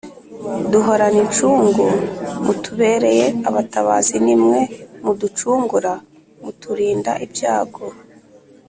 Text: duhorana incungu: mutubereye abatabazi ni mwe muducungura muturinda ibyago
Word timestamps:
duhorana 0.71 1.19
incungu: 1.23 1.85
mutubereye 2.45 3.25
abatabazi 3.49 4.15
ni 4.25 4.35
mwe 4.43 4.61
muducungura 5.03 5.91
muturinda 6.43 7.11
ibyago 7.27 7.85